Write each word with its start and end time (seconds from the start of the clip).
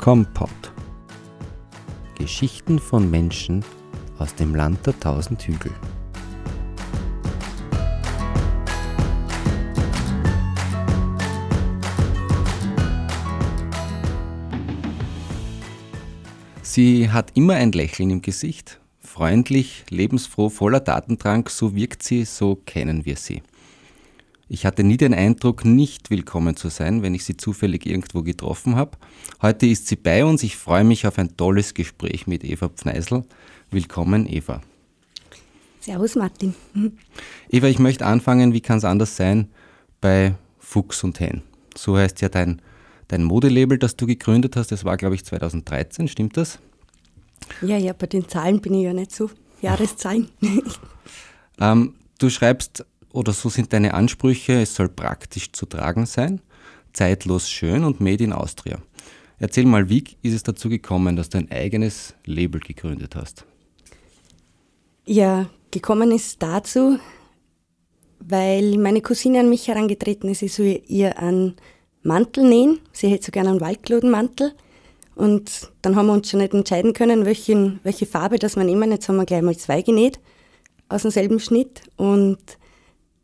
Kompott. 0.00 0.72
Geschichten 2.16 2.78
von 2.78 3.10
Menschen 3.10 3.62
aus 4.18 4.34
dem 4.34 4.54
Land 4.54 4.86
der 4.86 4.98
tausend 4.98 5.42
Hügel. 5.42 5.72
Sie 16.62 17.10
hat 17.10 17.32
immer 17.34 17.56
ein 17.56 17.72
Lächeln 17.72 18.08
im 18.08 18.22
Gesicht, 18.22 18.80
freundlich, 19.00 19.84
lebensfroh, 19.90 20.48
voller 20.48 20.80
Datendrang, 20.80 21.46
so 21.48 21.74
wirkt 21.74 22.02
sie, 22.02 22.24
so 22.24 22.56
kennen 22.56 23.04
wir 23.04 23.16
sie. 23.16 23.42
Ich 24.52 24.66
hatte 24.66 24.82
nie 24.82 24.96
den 24.96 25.14
Eindruck, 25.14 25.64
nicht 25.64 26.10
willkommen 26.10 26.56
zu 26.56 26.70
sein, 26.70 27.04
wenn 27.04 27.14
ich 27.14 27.24
sie 27.24 27.36
zufällig 27.36 27.86
irgendwo 27.86 28.24
getroffen 28.24 28.74
habe. 28.74 28.98
Heute 29.40 29.64
ist 29.66 29.86
sie 29.86 29.94
bei 29.94 30.24
uns. 30.24 30.42
Ich 30.42 30.56
freue 30.56 30.82
mich 30.82 31.06
auf 31.06 31.20
ein 31.20 31.36
tolles 31.36 31.72
Gespräch 31.72 32.26
mit 32.26 32.42
Eva 32.42 32.68
Pfneisel. 32.68 33.22
Willkommen, 33.70 34.26
Eva. 34.28 34.60
Servus, 35.78 36.16
Martin. 36.16 36.56
Eva, 37.48 37.68
ich 37.68 37.78
möchte 37.78 38.04
anfangen, 38.04 38.52
wie 38.52 38.60
kann 38.60 38.78
es 38.78 38.84
anders 38.84 39.14
sein, 39.14 39.46
bei 40.00 40.34
Fuchs 40.58 41.04
und 41.04 41.20
Hen. 41.20 41.42
So 41.76 41.96
heißt 41.96 42.20
ja 42.20 42.28
dein, 42.28 42.60
dein 43.06 43.22
Modelabel, 43.22 43.78
das 43.78 43.94
du 43.94 44.04
gegründet 44.04 44.56
hast. 44.56 44.72
Das 44.72 44.84
war, 44.84 44.96
glaube 44.96 45.14
ich, 45.14 45.24
2013, 45.24 46.08
stimmt 46.08 46.36
das? 46.36 46.58
Ja, 47.62 47.76
ja, 47.76 47.92
bei 47.92 48.08
den 48.08 48.28
Zahlen 48.28 48.60
bin 48.60 48.74
ich 48.74 48.82
ja 48.82 48.94
nicht 48.94 49.12
so. 49.12 49.30
Jahreszahlen. 49.62 50.28
ähm, 51.60 51.94
du 52.18 52.30
schreibst 52.30 52.84
oder 53.12 53.32
so 53.32 53.48
sind 53.48 53.72
deine 53.72 53.94
Ansprüche, 53.94 54.62
es 54.62 54.74
soll 54.74 54.88
praktisch 54.88 55.52
zu 55.52 55.66
tragen 55.66 56.06
sein, 56.06 56.40
zeitlos 56.92 57.50
schön 57.50 57.84
und 57.84 58.00
made 58.00 58.24
in 58.24 58.32
Austria. 58.32 58.78
Erzähl 59.38 59.64
mal, 59.64 59.88
wie 59.88 60.04
ist 60.22 60.34
es 60.34 60.42
dazu 60.42 60.68
gekommen, 60.68 61.16
dass 61.16 61.30
du 61.30 61.38
ein 61.38 61.50
eigenes 61.50 62.14
Label 62.24 62.60
gegründet 62.60 63.16
hast? 63.16 63.44
Ja, 65.06 65.48
gekommen 65.70 66.12
ist 66.12 66.42
dazu, 66.42 66.98
weil 68.18 68.76
meine 68.76 69.00
Cousine 69.00 69.40
an 69.40 69.48
mich 69.48 69.66
herangetreten 69.66 70.28
ist, 70.28 70.42
ich 70.42 70.52
soll 70.52 70.82
ihr 70.86 71.18
einen 71.18 71.56
Mantel 72.02 72.48
nähen. 72.48 72.80
Sie 72.92 73.08
hätte 73.08 73.26
so 73.26 73.32
gerne 73.32 73.50
einen 73.50 73.60
Waldklodenmantel. 73.60 74.52
Und 75.14 75.72
dann 75.82 75.96
haben 75.96 76.06
wir 76.06 76.12
uns 76.12 76.30
schon 76.30 76.40
nicht 76.40 76.54
entscheiden 76.54 76.92
können, 76.92 77.24
welchen, 77.24 77.80
welche 77.82 78.06
Farbe 78.06 78.38
das 78.38 78.56
wir 78.56 78.64
nehmen. 78.64 78.90
Jetzt 78.90 79.08
haben 79.08 79.16
wir 79.16 79.26
gleich 79.26 79.42
mal 79.42 79.56
zwei 79.56 79.82
genäht 79.82 80.20
aus 80.88 81.02
demselben 81.02 81.40
Schnitt. 81.40 81.82
Und 81.96 82.38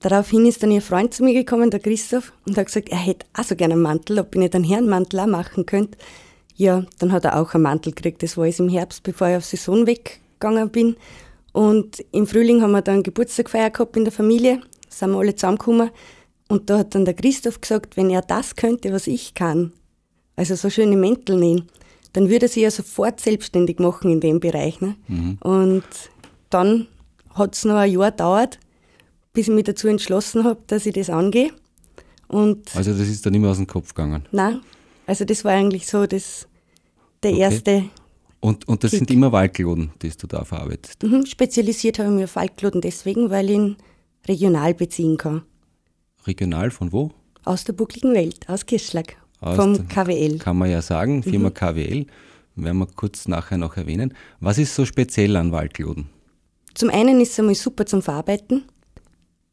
Daraufhin 0.01 0.45
ist 0.47 0.63
dann 0.63 0.71
ihr 0.71 0.83
Freund 0.83 1.15
zu 1.15 1.25
mir 1.25 1.33
gekommen, 1.33 1.71
der 1.71 1.81
Christoph, 1.81 2.33
und 2.47 2.57
hat 2.57 2.67
gesagt, 2.67 2.91
er 2.91 2.99
hätte 2.99 3.27
auch 3.35 3.45
so 3.45 3.57
gerne 3.57 3.75
einen 3.75 3.83
Mantel, 3.83 4.19
ob 4.19 4.35
ich 4.35 4.41
nicht 4.41 4.55
einen 4.55 4.65
Herrenmantel 4.65 5.21
auch 5.21 5.27
machen 5.27 5.67
könnte. 5.67 5.99
Ja, 6.55 6.85
dann 6.99 7.13
hat 7.13 7.25
er 7.25 7.41
auch 7.41 7.55
einen 7.55 7.63
Mantel 7.63 7.93
gekriegt. 7.93 8.23
Das 8.23 8.37
war 8.37 8.47
jetzt 8.47 8.61
im 8.61 8.69
Herbst, 8.69 9.03
bevor 9.03 9.29
ich 9.29 9.37
auf 9.37 9.45
Saison 9.45 9.87
weggegangen 9.87 10.71
bin. 10.71 10.97
Und 11.53 12.05
im 12.13 12.27
Frühling 12.27 12.61
haben 12.61 12.73
wir 12.73 12.83
dann 12.83 13.03
Geburtstag 13.03 13.47
gefeiert 13.47 13.75
gehabt 13.75 13.97
in 13.97 14.05
der 14.05 14.13
Familie, 14.13 14.61
sind 14.89 15.11
wir 15.11 15.19
alle 15.19 15.35
zusammengekommen. 15.35 15.91
Und 16.49 16.71
da 16.71 16.79
hat 16.79 16.95
dann 16.95 17.05
der 17.05 17.15
Christoph 17.15 17.61
gesagt, 17.61 17.97
wenn 17.97 18.11
er 18.11 18.23
das 18.23 18.57
könnte, 18.57 18.93
was 18.93 19.07
ich 19.07 19.35
kann, 19.35 19.73
also 20.37 20.55
so 20.55 20.71
schöne 20.71 20.97
Mäntel 20.97 21.39
nähen, 21.39 21.69
dann 22.13 22.29
würde 22.29 22.47
er 22.47 22.49
sich 22.51 22.63
ja 22.63 22.71
sofort 22.71 23.21
selbstständig 23.21 23.79
machen 23.79 24.11
in 24.11 24.21
dem 24.21 24.41
Bereich. 24.41 24.81
Ne? 24.81 24.97
Mhm. 25.09 25.39
Und 25.41 25.85
dann 26.51 26.87
hat 27.35 27.55
es 27.55 27.65
noch 27.65 27.77
ein 27.77 27.91
Jahr 27.91 28.11
gedauert, 28.11 28.59
bis 29.37 29.49
ich 29.49 29.55
mich 29.55 29.65
dazu 29.65 29.87
entschlossen 29.87 30.45
habe, 30.45 30.61
dass 30.67 30.87
ich 30.87 30.95
das 30.95 31.11
angehe. 31.11 31.51
Und 32.27 32.75
also 32.75 32.91
das 32.93 33.07
ist 33.07 33.27
dann 33.27 33.35
immer 33.35 33.51
aus 33.51 33.59
dem 33.59 33.67
Kopf 33.67 33.93
gegangen? 33.95 34.25
Nein, 34.33 34.63
also 35.07 35.27
das 35.27 35.45
war 35.45 35.53
eigentlich 35.53 35.87
so 35.87 36.07
das, 36.07 36.49
der 37.23 37.33
okay. 37.33 37.41
erste. 37.41 37.85
Und, 38.41 38.67
und 38.67 38.83
das 38.83 38.93
Kick. 38.93 39.01
sind 39.01 39.11
immer 39.11 39.33
Waldkloden, 39.33 39.91
die 40.01 40.09
du 40.09 40.27
da 40.27 40.45
verarbeitest? 40.45 41.03
Mhm, 41.03 41.27
spezialisiert 41.27 41.99
habe 41.99 42.09
ich 42.09 42.15
mich 42.15 42.25
auf 42.25 42.37
Waldkloden 42.37 42.81
deswegen, 42.81 43.29
weil 43.29 43.51
ich 43.51 43.57
ihn 43.57 43.77
regional 44.27 44.73
beziehen 44.73 45.19
kann. 45.19 45.43
Regional 46.27 46.71
von 46.71 46.93
wo? 46.93 47.11
Aus 47.45 47.65
der 47.65 47.75
buckligen 47.75 48.15
Welt, 48.15 48.49
aus 48.49 48.65
Kirschlag, 48.65 49.17
aus 49.41 49.57
vom 49.57 49.87
KWL. 49.87 50.39
Kann 50.39 50.57
man 50.57 50.71
ja 50.71 50.81
sagen, 50.81 51.23
Firma 51.23 51.51
mhm. 51.51 51.55
KWL, 51.55 52.07
werden 52.57 52.79
wir 52.79 52.87
kurz 52.87 53.29
nachher 53.29 53.59
noch 53.59 53.77
erwähnen. 53.77 54.15
Was 54.41 54.57
ist 54.57 54.75
so 54.75 54.87
speziell 54.87 55.37
an 55.37 55.53
Waldkloden? 55.53 56.09
Zum 56.73 56.89
einen 56.89 57.21
ist 57.21 57.33
es 57.33 57.39
einmal 57.39 57.55
super 57.55 57.85
zum 57.85 58.01
Verarbeiten. 58.01 58.65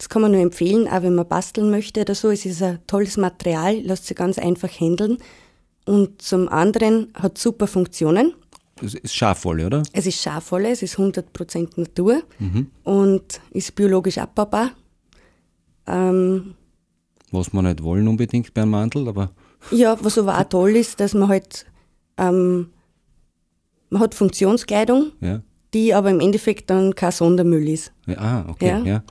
Das 0.03 0.09
kann 0.09 0.21
man 0.21 0.33
nur 0.33 0.41
empfehlen, 0.41 0.85
auch 0.89 1.01
wenn 1.01 1.15
man 1.15 1.25
basteln 1.25 1.69
möchte 1.71 2.01
oder 2.01 2.13
so. 2.13 2.29
Es 2.29 2.45
ist 2.45 2.61
ein 2.61 2.79
tolles 2.87 3.15
Material, 3.15 3.77
lässt 3.77 4.05
sich 4.05 4.17
ganz 4.17 4.37
einfach 4.37 4.67
handeln. 4.67 5.17
Und 5.85 6.21
zum 6.21 6.49
anderen 6.49 7.07
hat 7.13 7.37
super 7.37 7.67
Funktionen. 7.67 8.33
Es 8.81 8.95
ist 8.95 9.15
Schafwolle, 9.15 9.65
oder? 9.65 9.83
Es 9.93 10.05
ist 10.05 10.21
Schafwolle, 10.21 10.71
es 10.71 10.81
ist 10.81 10.97
100% 10.97 11.79
Natur 11.79 12.21
mhm. 12.37 12.67
und 12.83 13.39
ist 13.51 13.75
biologisch 13.75 14.17
abbaubar. 14.17 14.71
Ähm, 15.87 16.55
was 17.31 17.53
man 17.53 17.63
nicht 17.63 17.81
wollen 17.81 18.09
unbedingt 18.09 18.53
beim 18.53 18.71
Mantel, 18.71 19.07
aber... 19.07 19.31
Ja, 19.71 19.97
was 20.01 20.17
aber 20.17 20.37
auch 20.37 20.49
toll 20.49 20.75
ist, 20.75 20.99
dass 20.99 21.13
man 21.13 21.29
halt... 21.29 21.65
Ähm, 22.17 22.71
man 23.89 24.01
hat 24.01 24.15
Funktionskleidung, 24.15 25.13
ja. 25.21 25.41
die 25.73 25.93
aber 25.93 26.09
im 26.09 26.19
Endeffekt 26.19 26.69
dann 26.69 26.93
kein 26.93 27.13
Sondermüll 27.13 27.69
ist. 27.69 27.93
Ja, 28.05 28.17
ah, 28.17 28.45
okay, 28.49 28.67
ja. 28.67 28.79
ja. 28.83 29.03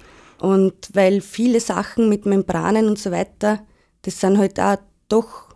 Und 0.42 0.90
weil 0.94 1.20
viele 1.20 1.60
Sachen 1.60 2.08
mit 2.08 2.26
Membranen 2.26 2.88
und 2.88 2.98
so 2.98 3.12
weiter, 3.12 3.64
das 4.02 4.18
sind 4.18 4.38
halt 4.38 4.58
auch 4.58 4.78
doch 5.08 5.54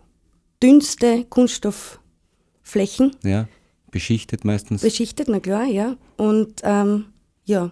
dünnste 0.63 1.25
Kunststoffflächen. 1.25 3.13
Ja, 3.21 3.49
beschichtet 3.91 4.45
meistens. 4.45 4.83
Beschichtet, 4.83 5.27
na 5.27 5.41
klar, 5.41 5.65
ja. 5.65 5.97
Und 6.15 6.61
ähm, 6.63 7.07
ja, 7.43 7.71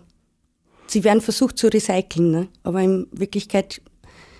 sie 0.88 1.06
werden 1.06 1.22
versucht 1.22 1.58
zu 1.58 1.68
recyceln, 1.68 2.31
ne? 2.31 2.48
aber 2.64 2.81
in 2.81 3.08
Wirklichkeit 3.14 3.82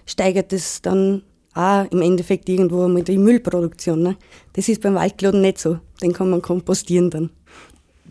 steigert 0.06 0.52
es 0.52 0.81
dann 0.81 1.24
auch 1.53 1.90
im 1.92 2.02
Endeffekt 2.02 2.50
irgendwo 2.50 2.90
mit 2.90 3.07
der 3.07 3.18
Müllproduktion. 3.18 4.02
Ne? 4.02 4.18
Das 4.52 4.68
ist 4.68 4.81
beim 4.81 4.96
Waldkloden 4.96 5.40
nicht 5.40 5.59
so. 5.59 5.80
Den 6.02 6.12
kann 6.12 6.30
man 6.30 6.42
kompostieren 6.42 7.09
dann. 7.09 7.30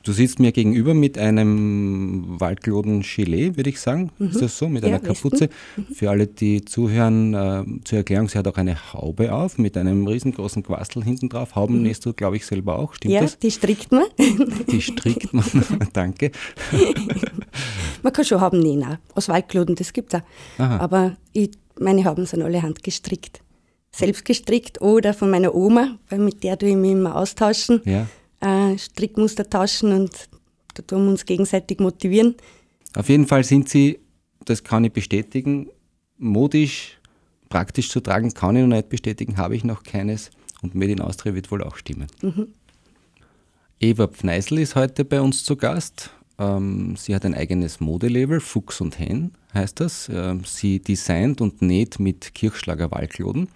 Du 0.04 0.12
sitzt 0.12 0.38
mir 0.38 0.52
gegenüber 0.52 0.92
mit 0.92 1.16
einem 1.16 2.38
Waldkloden-Gilet, 2.38 3.56
würde 3.56 3.70
ich 3.70 3.80
sagen. 3.80 4.10
Mhm. 4.18 4.28
Ist 4.28 4.42
das 4.42 4.58
so? 4.58 4.68
Mit 4.68 4.82
ja, 4.82 4.90
einer 4.90 5.00
Kapuze. 5.00 5.48
Mhm. 5.76 5.94
Für 5.94 6.10
alle, 6.10 6.26
die 6.26 6.62
zuhören, 6.62 7.32
äh, 7.32 7.64
zur 7.84 7.98
Erklärung, 7.98 8.28
sie 8.28 8.36
hat 8.36 8.46
auch 8.46 8.58
eine 8.58 8.92
Haube 8.92 9.32
auf 9.32 9.56
mit 9.56 9.78
einem 9.78 10.06
riesengroßen 10.06 10.62
Quastel 10.62 11.02
hinten 11.02 11.30
drauf. 11.30 11.56
Hauben 11.56 11.78
mhm. 11.78 11.84
nähst 11.84 12.04
du, 12.04 12.12
glaube 12.12 12.36
ich, 12.36 12.44
selber 12.44 12.78
auch. 12.78 12.92
Stimmt 12.92 13.14
ja, 13.14 13.22
das? 13.22 13.38
die 13.38 13.50
strickt 13.50 13.92
man. 13.92 14.04
Die 14.70 14.82
strickt 14.82 15.32
man. 15.32 15.44
Danke. 15.94 16.32
man 18.02 18.12
kann 18.12 18.26
schon 18.26 18.42
Hauben 18.42 18.60
nähen 18.60 18.84
auch. 18.84 18.98
Aus 19.14 19.30
Waldkloden, 19.30 19.74
das 19.74 19.94
gibt 19.94 20.12
es 20.12 20.20
auch. 20.20 20.24
Aha. 20.58 20.78
Aber 20.80 21.16
ich, 21.32 21.52
meine 21.80 22.04
Hauben 22.04 22.26
sind 22.26 22.42
alle 22.42 22.60
handgestrickt. 22.60 23.40
Selbst 23.90 24.26
gestrickt 24.26 24.82
oder 24.82 25.14
von 25.14 25.30
meiner 25.30 25.54
Oma, 25.54 25.96
weil 26.10 26.18
mit 26.18 26.42
der 26.42 26.58
tue 26.58 26.70
ich 26.70 26.76
mich 26.76 26.92
immer 26.92 27.16
austauschen. 27.16 27.80
Ja 27.86 28.06
äh, 28.72 28.78
Strickmuster 28.78 29.48
tauschen 29.48 29.92
und 29.92 30.28
da 30.74 30.82
tun 30.82 31.04
wir 31.04 31.10
uns 31.10 31.24
gegenseitig 31.24 31.80
motivieren. 31.80 32.34
Auf 32.94 33.08
jeden 33.08 33.26
Fall 33.26 33.44
sind 33.44 33.68
sie, 33.68 33.98
das 34.44 34.62
kann 34.62 34.84
ich 34.84 34.92
bestätigen, 34.92 35.68
modisch, 36.18 36.98
praktisch 37.48 37.88
zu 37.88 38.00
tragen, 38.00 38.32
kann 38.34 38.56
ich 38.56 38.62
noch 38.62 38.76
nicht 38.76 38.88
bestätigen, 38.88 39.36
habe 39.36 39.56
ich 39.56 39.64
noch 39.64 39.82
keines. 39.82 40.30
Und 40.62 40.74
Made 40.74 40.92
in 40.92 41.00
Austria 41.00 41.34
wird 41.34 41.50
wohl 41.50 41.62
auch 41.62 41.76
stimmen. 41.76 42.06
Mhm. 42.22 42.48
Eva 43.80 44.06
Pfneisel 44.08 44.58
ist 44.60 44.76
heute 44.76 45.04
bei 45.04 45.20
uns 45.20 45.44
zu 45.44 45.56
Gast. 45.56 46.10
Ähm, 46.38 46.96
sie 46.96 47.14
hat 47.14 47.24
ein 47.24 47.34
eigenes 47.34 47.80
Modelabel, 47.80 48.40
Fuchs 48.40 48.80
und 48.80 48.98
Hen 48.98 49.32
heißt 49.52 49.80
das. 49.80 50.08
Ähm, 50.12 50.42
sie 50.44 50.80
designt 50.80 51.40
und 51.40 51.62
näht 51.62 52.00
mit 52.00 52.34
Kirchschlager 52.34 52.90
Waldkloden. 52.90 53.48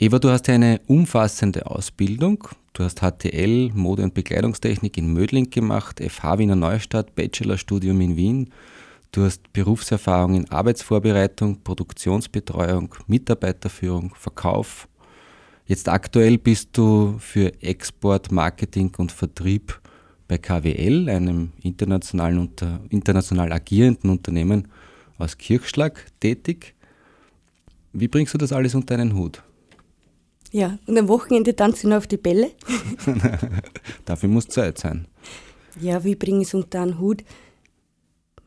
Eva, 0.00 0.20
du 0.20 0.30
hast 0.30 0.46
ja 0.46 0.54
eine 0.54 0.80
umfassende 0.86 1.66
Ausbildung. 1.66 2.46
Du 2.72 2.84
hast 2.84 3.00
HTL, 3.00 3.72
Mode- 3.74 4.04
und 4.04 4.14
Bekleidungstechnik 4.14 4.96
in 4.96 5.12
Mödling 5.12 5.50
gemacht, 5.50 5.98
FH 5.98 6.38
Wiener 6.38 6.54
Neustadt, 6.54 7.16
Bachelorstudium 7.16 8.00
in 8.00 8.16
Wien. 8.16 8.50
Du 9.10 9.24
hast 9.24 9.52
Berufserfahrung 9.52 10.36
in 10.36 10.48
Arbeitsvorbereitung, 10.52 11.64
Produktionsbetreuung, 11.64 12.94
Mitarbeiterführung, 13.08 14.14
Verkauf. 14.14 14.86
Jetzt 15.66 15.88
aktuell 15.88 16.38
bist 16.38 16.78
du 16.78 17.16
für 17.18 17.52
Export, 17.60 18.30
Marketing 18.30 18.94
und 18.98 19.10
Vertrieb 19.10 19.80
bei 20.28 20.38
KWL, 20.38 21.08
einem 21.08 21.50
internationalen 21.60 22.38
unter, 22.38 22.78
international 22.90 23.50
agierenden 23.50 24.10
Unternehmen 24.10 24.68
aus 25.18 25.36
Kirchschlag, 25.36 26.06
tätig. 26.20 26.76
Wie 27.92 28.06
bringst 28.06 28.32
du 28.32 28.38
das 28.38 28.52
alles 28.52 28.76
unter 28.76 28.94
einen 28.94 29.16
Hut? 29.16 29.42
Ja, 30.50 30.78
und 30.86 30.98
am 30.98 31.08
Wochenende 31.08 31.54
tanze 31.54 31.80
ich 31.80 31.84
noch 31.84 31.98
auf 31.98 32.06
die 32.06 32.16
Bälle. 32.16 32.50
Dafür 34.04 34.28
muss 34.28 34.48
Zeit 34.48 34.78
sein. 34.78 35.06
Ja, 35.80 36.04
wie 36.04 36.14
bringe 36.14 36.40
ich 36.40 36.48
es 36.48 36.54
unter 36.54 36.80
einen 36.80 36.98
Hut? 36.98 37.22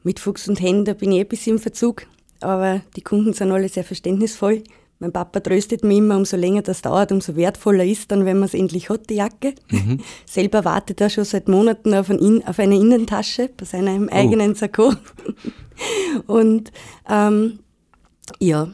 Mit 0.04 0.20
Fuchs 0.20 0.48
und 0.48 0.60
Hen, 0.60 0.84
da 0.84 0.94
bin 0.94 1.12
ich 1.12 1.20
eh 1.20 1.22
ein 1.22 1.28
bisschen 1.28 1.58
im 1.58 1.62
Verzug, 1.62 2.08
aber 2.40 2.82
die 2.96 3.02
Kunden 3.02 3.34
sind 3.34 3.52
alle 3.52 3.70
sehr 3.70 3.84
verständnisvoll. 3.84 4.64
Mein 4.98 5.14
Papa 5.14 5.40
tröstet 5.40 5.84
mich 5.84 5.98
immer, 5.98 6.16
umso 6.16 6.38
länger 6.38 6.62
das 6.62 6.82
dauert, 6.82 7.12
umso 7.12 7.36
wertvoller 7.36 7.84
ist 7.84 8.12
dann, 8.12 8.26
wenn 8.26 8.38
man 8.38 8.46
es 8.46 8.54
endlich 8.54 8.90
hat, 8.90 9.10
die 9.10 9.16
Jacke. 9.16 9.56
Mhm. 9.72 10.00
Selber 10.26 10.66
wartet 10.66 11.02
er 11.02 11.10
schon 11.10 11.26
seit 11.26 11.48
Monaten 11.48 11.94
auf, 11.94 12.10
ein, 12.10 12.46
auf 12.46 12.60
eine 12.60 12.76
Innentasche 12.76 13.50
bei 13.58 13.66
seinem 13.66 14.10
oh. 14.12 14.16
eigenen 14.16 14.54
Sakko. 14.54 14.94
Und 16.28 16.72
ähm, 17.10 17.60
ja, 18.40 18.72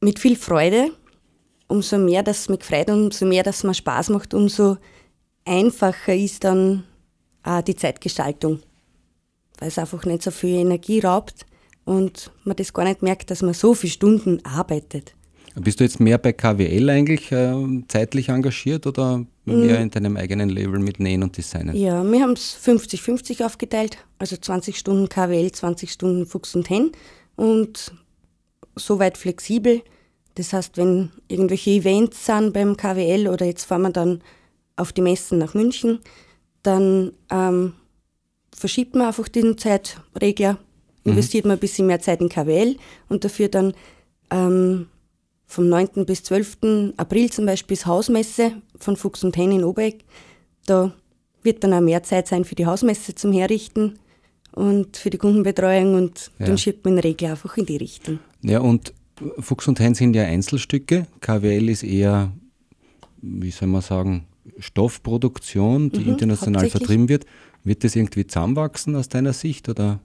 mit 0.00 0.18
viel 0.18 0.36
Freude, 0.36 0.90
umso 1.68 1.98
mehr 1.98 2.22
das 2.22 2.48
mich 2.48 2.62
freut, 2.64 2.90
umso 2.90 3.26
mehr 3.26 3.42
das 3.42 3.64
mir 3.64 3.74
Spaß 3.74 4.10
macht, 4.10 4.34
umso 4.34 4.76
einfacher 5.44 6.14
ist 6.14 6.44
dann 6.44 6.84
auch 7.42 7.62
die 7.62 7.76
Zeitgestaltung, 7.76 8.60
weil 9.58 9.68
es 9.68 9.78
einfach 9.78 10.04
nicht 10.04 10.22
so 10.22 10.30
viel 10.30 10.60
Energie 10.60 11.00
raubt 11.00 11.46
und 11.84 12.30
man 12.44 12.56
das 12.56 12.72
gar 12.72 12.84
nicht 12.84 13.02
merkt, 13.02 13.30
dass 13.30 13.42
man 13.42 13.54
so 13.54 13.74
viele 13.74 13.92
Stunden 13.92 14.44
arbeitet. 14.44 15.14
Bist 15.56 15.78
du 15.78 15.84
jetzt 15.84 16.00
mehr 16.00 16.18
bei 16.18 16.32
KWL 16.32 16.90
eigentlich 16.90 17.30
äh, 17.30 17.54
zeitlich 17.86 18.28
engagiert 18.28 18.88
oder 18.88 19.24
mehr 19.44 19.80
in 19.80 19.90
deinem 19.90 20.16
eigenen 20.16 20.48
Label 20.48 20.80
mit 20.80 20.98
Nähen 20.98 21.22
und 21.22 21.36
Designen? 21.36 21.76
Ja, 21.76 22.02
wir 22.02 22.20
haben 22.20 22.32
es 22.32 22.58
50-50 22.64 23.44
aufgeteilt, 23.44 23.98
also 24.18 24.36
20 24.36 24.76
Stunden 24.76 25.08
KWL, 25.08 25.52
20 25.52 25.92
Stunden 25.92 26.26
Fuchs 26.26 26.56
und 26.56 26.68
Hen 26.68 26.90
und 27.36 27.92
soweit 28.74 29.16
flexibel. 29.16 29.82
Das 30.36 30.52
heißt, 30.52 30.76
wenn 30.76 31.10
irgendwelche 31.28 31.70
Events 31.70 32.26
sind 32.26 32.52
beim 32.52 32.76
KWL 32.76 33.28
oder 33.28 33.46
jetzt 33.46 33.64
fahren 33.64 33.82
wir 33.82 33.90
dann 33.90 34.22
auf 34.76 34.92
die 34.92 35.02
Messen 35.02 35.38
nach 35.38 35.54
München, 35.54 36.00
dann 36.62 37.12
ähm, 37.30 37.74
verschiebt 38.56 38.94
man 38.94 39.08
einfach 39.08 39.28
den 39.28 39.56
Zeitregler 39.58 40.58
Mhm. 41.04 41.12
investiert 41.12 41.44
man 41.44 41.56
ein 41.56 41.60
bisschen 41.60 41.86
mehr 41.86 42.00
Zeit 42.00 42.20
in 42.20 42.28
KWL 42.28 42.76
und 43.08 43.24
dafür 43.24 43.48
dann 43.48 43.74
ähm, 44.30 44.86
vom 45.46 45.68
9. 45.68 46.06
bis 46.06 46.24
12. 46.24 46.94
April 46.96 47.30
zum 47.30 47.46
Beispiel 47.46 47.74
ist 47.74 47.86
Hausmesse 47.86 48.52
von 48.78 48.96
Fuchs 48.96 49.22
und 49.22 49.36
Hen 49.36 49.52
in 49.52 49.64
Obeck. 49.64 50.04
Da 50.66 50.92
wird 51.42 51.62
dann 51.62 51.74
auch 51.74 51.80
mehr 51.80 52.02
Zeit 52.02 52.26
sein 52.28 52.44
für 52.44 52.54
die 52.54 52.66
Hausmesse 52.66 53.14
zum 53.14 53.32
Herrichten 53.32 53.98
und 54.52 54.96
für 54.96 55.10
die 55.10 55.18
Kundenbetreuung 55.18 55.94
und 55.94 56.30
ja. 56.38 56.46
dann 56.46 56.58
schiebt 56.58 56.84
man 56.84 56.94
den 56.96 57.00
Regel 57.00 57.30
einfach 57.30 57.56
in 57.58 57.66
die 57.66 57.76
Richtung. 57.76 58.18
Ja, 58.40 58.60
und 58.60 58.94
Fuchs 59.38 59.68
und 59.68 59.80
Hen 59.80 59.94
sind 59.94 60.14
ja 60.14 60.24
Einzelstücke. 60.24 61.06
KWL 61.20 61.68
ist 61.68 61.82
eher, 61.82 62.32
wie 63.20 63.50
soll 63.50 63.68
man 63.68 63.82
sagen, 63.82 64.26
Stoffproduktion, 64.58 65.90
die 65.90 66.00
mhm, 66.00 66.12
international 66.12 66.68
vertrieben 66.68 67.08
wird. 67.08 67.24
Wird 67.62 67.84
das 67.84 67.96
irgendwie 67.96 68.26
zusammenwachsen 68.26 68.94
aus 68.96 69.08
deiner 69.08 69.32
Sicht 69.32 69.68
oder? 69.68 70.00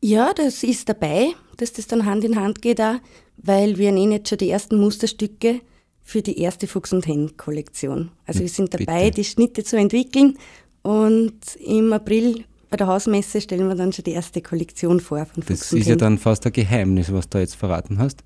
Ja, 0.00 0.32
das 0.34 0.62
ist 0.62 0.88
dabei, 0.88 1.28
dass 1.56 1.72
das 1.72 1.86
dann 1.86 2.06
Hand 2.06 2.24
in 2.24 2.36
Hand 2.36 2.62
geht 2.62 2.80
auch, 2.80 2.96
weil 3.36 3.78
wir 3.78 3.92
nehmen 3.92 4.12
jetzt 4.12 4.28
schon 4.28 4.38
die 4.38 4.50
ersten 4.50 4.78
Musterstücke 4.78 5.60
für 6.02 6.22
die 6.22 6.38
erste 6.38 6.66
Fuchs 6.66 6.92
und 6.92 7.06
Hen 7.06 7.36
Kollektion. 7.36 8.10
Also 8.26 8.40
wir 8.40 8.48
sind 8.48 8.72
dabei, 8.72 9.06
Bitte. 9.06 9.16
die 9.16 9.24
Schnitte 9.24 9.64
zu 9.64 9.76
entwickeln 9.76 10.38
und 10.82 11.34
im 11.56 11.92
April 11.92 12.44
bei 12.70 12.76
der 12.76 12.86
Hausmesse 12.86 13.40
stellen 13.40 13.68
wir 13.68 13.74
dann 13.74 13.92
schon 13.92 14.04
die 14.04 14.12
erste 14.12 14.40
Kollektion 14.40 15.00
vor 15.00 15.24
von 15.26 15.42
Fuchs 15.42 15.60
Das 15.60 15.72
ist 15.72 15.84
Hen. 15.84 15.90
ja 15.90 15.96
dann 15.96 16.18
fast 16.18 16.46
ein 16.46 16.52
Geheimnis, 16.52 17.12
was 17.12 17.28
du 17.28 17.38
jetzt 17.38 17.56
verraten 17.56 17.98
hast. 17.98 18.22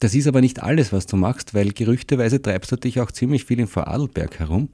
Das 0.00 0.14
ist 0.14 0.26
aber 0.26 0.40
nicht 0.40 0.62
alles, 0.62 0.92
was 0.92 1.06
du 1.06 1.16
machst, 1.16 1.54
weil 1.54 1.72
gerüchteweise 1.72 2.42
treibst 2.42 2.72
du 2.72 2.76
dich 2.76 3.00
auch 3.00 3.10
ziemlich 3.10 3.44
viel 3.44 3.60
in 3.60 3.66
Vorarlberg 3.66 4.38
herum. 4.38 4.68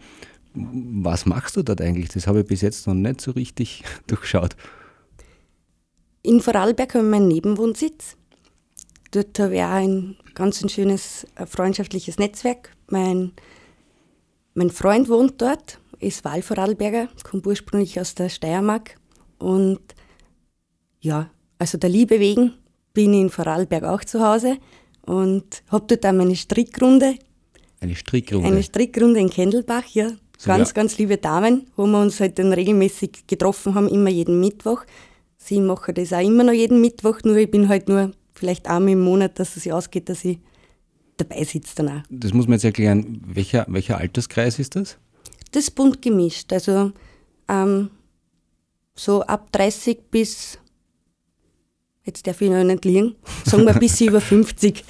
Was 0.55 1.27
machst 1.27 1.57
du 1.57 1.63
dort 1.63 1.81
eigentlich? 1.81 2.09
Das 2.09 2.27
habe 2.27 2.41
ich 2.41 2.47
bis 2.47 2.63
jetzt 2.63 2.87
noch 2.87 2.95
nicht 2.95 3.21
so 3.21 3.33
richtig 3.33 3.85
durchschaut. 4.07 4.57
In 6.23 6.41
Vorarlberg 6.41 6.95
haben 6.95 7.11
wir 7.11 7.17
einen 7.17 7.29
Nebenwohnsitz. 7.29 8.17
Dort 9.13 9.39
habe 9.39 9.55
ich 9.55 9.63
auch 9.63 9.71
ein 9.71 10.17
ganz 10.35 10.65
schönes 10.71 11.27
freundschaftliches 11.47 12.19
Netzwerk. 12.19 12.71
Mein, 12.89 13.33
mein 14.55 14.71
Freund 14.71 15.09
wohnt 15.09 15.41
dort, 15.41 15.81
ist 15.99 16.25
Wahlvorarlberger, 16.25 17.09
kommt 17.25 17.47
ursprünglich 17.47 18.01
aus 18.01 18.15
der 18.15 18.29
Steiermark. 18.29 18.97
Und 19.39 19.81
ja, 21.01 21.31
also 21.59 21.79
der 21.79 21.91
Liebe 21.91 22.21
wegen 22.21 22.55
bin 22.93 23.13
ich 23.15 23.21
in 23.21 23.31
Vorarlberg 23.31 23.85
auch 23.85 24.05
zu 24.05 24.21
Hause 24.21 24.59
und 25.03 25.63
habe 25.69 25.85
dort 25.89 26.07
auch 26.07 26.13
meine 26.13 26.37
Strickrunde. 26.37 27.17
Eine 27.81 27.95
Strickrunde? 27.95 28.47
Eine 28.47 28.63
Strickrunde 28.63 29.21
in 29.21 29.31
Kendelbach, 29.31 29.85
ja. 29.93 30.11
So, 30.39 30.49
ganz, 30.49 30.71
ja. 30.71 30.75
ganz 30.75 30.99
liebe 30.99 31.19
Damen, 31.19 31.67
wo 31.77 31.87
wir 31.87 32.01
uns 32.01 32.19
halt 32.21 32.39
dann 32.39 32.53
regelmäßig 32.53 33.27
getroffen 33.27 33.75
haben, 33.75 33.89
immer 33.89 34.11
jeden 34.11 34.41
Mittwoch. 34.41 34.85
Sie 35.37 35.61
machen 35.61 35.95
das 35.95 36.13
auch 36.13 36.21
immer 36.21 36.45
noch 36.45 36.53
jeden 36.53 36.81
Mittwoch, 36.81 37.19
nur 37.25 37.37
ich 37.37 37.51
bin 37.51 37.69
halt 37.69 37.89
nur 37.89 38.13
vielleicht 38.35 38.67
einmal 38.67 38.93
im 38.93 39.01
Monat, 39.01 39.39
dass 39.39 39.57
es 39.57 39.65
sich 39.65 39.73
ausgeht, 39.73 40.09
dass 40.09 40.25
ich 40.25 40.39
dabei 41.19 41.45
sitze 41.45 41.77
dann 41.77 41.89
auch. 41.89 42.03
Das 42.09 42.33
muss 42.33 42.47
man 42.47 42.55
jetzt 42.55 42.65
erklären. 42.65 43.21
Welcher, 43.27 43.67
welcher 43.69 43.99
Alterskreis 43.99 44.59
ist 44.59 44.77
das? 44.77 44.99
Das 45.53 45.65
ist 45.65 45.73
bunt 45.73 46.01
gemischt. 46.01 46.53
Also 46.53 46.93
ähm, 47.49 47.91
so 48.95 49.23
ab 49.23 49.51
30 49.53 50.11
bis, 50.11 50.59
jetzt 52.05 52.27
darf 52.27 52.41
ich 52.41 52.51
noch 52.51 52.65
nicht 52.65 52.85
liegen, 52.85 53.15
sagen 53.45 53.67
wir 53.67 53.75
bis 53.75 54.01
über 54.01 54.21
50. 54.21 54.85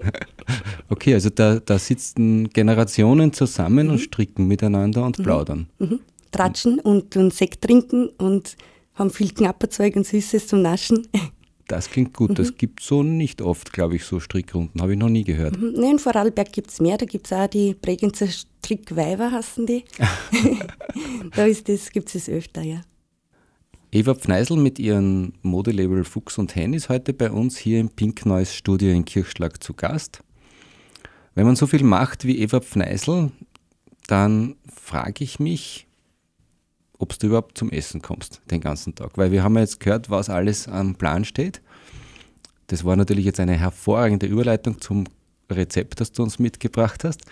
okay, 0.88 1.14
also 1.14 1.30
da, 1.30 1.60
da 1.60 1.78
sitzen 1.78 2.48
Generationen 2.50 3.32
zusammen 3.32 3.86
mhm. 3.86 3.92
und 3.92 3.98
stricken 4.00 4.46
miteinander 4.46 5.04
und 5.04 5.18
mhm. 5.18 5.22
plaudern. 5.22 5.68
Mhm. 5.78 6.00
Tratschen 6.30 6.78
und, 6.78 7.16
und 7.16 7.34
Sekt 7.34 7.62
trinken 7.62 8.08
und 8.18 8.56
haben 8.94 9.10
viel 9.10 9.32
Knapperzeug 9.32 9.96
und 9.96 10.06
Süßes 10.06 10.46
zum 10.46 10.62
Naschen. 10.62 11.08
Das 11.66 11.88
klingt 11.88 12.14
gut. 12.14 12.38
Das 12.38 12.50
mhm. 12.50 12.56
gibt 12.56 12.80
es 12.80 12.86
so 12.86 13.02
nicht 13.02 13.42
oft, 13.42 13.72
glaube 13.72 13.96
ich, 13.96 14.04
so 14.04 14.18
Strickrunden. 14.18 14.80
Habe 14.80 14.92
ich 14.92 14.98
noch 14.98 15.08
nie 15.08 15.24
gehört. 15.24 15.58
Mhm. 15.58 15.72
Nein, 15.76 15.92
in 15.92 15.98
Vorarlberg 15.98 16.52
gibt 16.52 16.70
es 16.70 16.80
mehr. 16.80 16.98
Da 16.98 17.06
gibt 17.06 17.26
es 17.26 17.32
auch 17.32 17.46
die 17.46 17.74
Bregenzer 17.74 18.26
Strickweiber, 18.26 19.30
hassen 19.30 19.66
die. 19.66 19.84
da 21.36 21.48
gibt 21.48 22.14
es 22.14 22.28
öfter, 22.28 22.62
ja. 22.62 22.80
Eva 23.92 24.14
Pfneisel 24.14 24.56
mit 24.56 24.78
ihrem 24.78 25.32
Modelabel 25.42 26.04
Fuchs 26.04 26.38
und 26.38 26.54
Hen 26.54 26.74
ist 26.74 26.88
heute 26.88 27.12
bei 27.12 27.28
uns 27.28 27.58
hier 27.58 27.80
im 27.80 27.88
Pink 27.88 28.24
Noise 28.24 28.52
Studio 28.52 28.92
in 28.92 29.04
Kirchschlag 29.04 29.60
zu 29.60 29.74
Gast. 29.74 30.22
Wenn 31.34 31.44
man 31.44 31.56
so 31.56 31.66
viel 31.66 31.82
macht 31.82 32.24
wie 32.24 32.38
Eva 32.38 32.60
Pfneisel, 32.60 33.32
dann 34.06 34.54
frage 34.72 35.24
ich 35.24 35.40
mich, 35.40 35.88
ob 36.98 37.18
du 37.18 37.26
überhaupt 37.26 37.58
zum 37.58 37.72
Essen 37.72 38.00
kommst 38.00 38.40
den 38.48 38.60
ganzen 38.60 38.94
Tag. 38.94 39.18
Weil 39.18 39.32
wir 39.32 39.42
haben 39.42 39.56
ja 39.56 39.62
jetzt 39.62 39.80
gehört, 39.80 40.08
was 40.08 40.30
alles 40.30 40.68
am 40.68 40.94
Plan 40.94 41.24
steht. 41.24 41.60
Das 42.68 42.84
war 42.84 42.94
natürlich 42.94 43.24
jetzt 43.24 43.40
eine 43.40 43.58
hervorragende 43.58 44.26
Überleitung 44.26 44.80
zum 44.80 45.08
Rezept, 45.50 46.00
das 46.00 46.12
du 46.12 46.22
uns 46.22 46.38
mitgebracht 46.38 47.02
hast. 47.02 47.22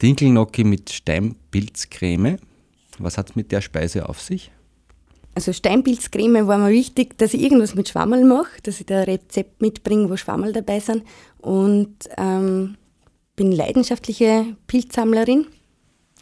Dinkelnocki 0.00 0.62
mit 0.62 0.90
Steinpilzcreme. 0.90 2.38
Was 3.00 3.18
hat 3.18 3.30
es 3.30 3.36
mit 3.36 3.50
der 3.50 3.62
Speise 3.62 4.08
auf 4.08 4.20
sich? 4.20 4.52
Also 5.38 5.52
Steinpilzcreme 5.52 6.48
war 6.48 6.58
mir 6.58 6.70
wichtig, 6.70 7.16
dass 7.16 7.32
ich 7.32 7.40
irgendwas 7.40 7.76
mit 7.76 7.88
Schwammerl 7.88 8.24
mache, 8.24 8.60
dass 8.64 8.80
ich 8.80 8.86
da 8.86 9.02
ein 9.02 9.04
Rezept 9.04 9.62
mitbringe, 9.62 10.10
wo 10.10 10.16
Schwammerl 10.16 10.52
dabei 10.52 10.80
sind. 10.80 11.04
Und 11.38 11.94
ähm, 12.16 12.76
bin 13.36 13.52
leidenschaftliche 13.52 14.56
Pilzsammlerin. 14.66 15.46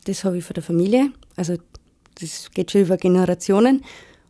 Das 0.04 0.22
habe 0.22 0.36
ich 0.36 0.44
von 0.44 0.52
der 0.52 0.62
Familie. 0.62 1.12
Also 1.34 1.56
das 2.20 2.50
geht 2.50 2.70
schon 2.70 2.82
über 2.82 2.98
Generationen. 2.98 3.84